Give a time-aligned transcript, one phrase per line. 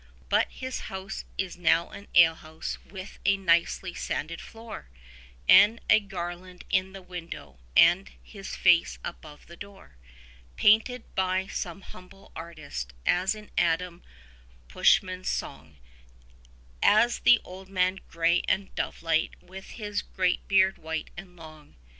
[0.29, 4.89] But his house is now an ale house, with a nicely sanded floor,
[5.47, 9.97] And a garland in the window, and his face above the door;
[10.53, 14.01] 40 Painted by some humble artist, as in Adam
[14.69, 15.75] Puschman's song,
[16.81, 21.75] As the old man grey and dove like, with his great beard white and long.